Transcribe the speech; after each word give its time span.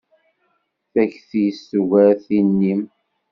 Takti-s 0.91 1.59
tugar 1.69 2.09
tin-im. 2.25 2.81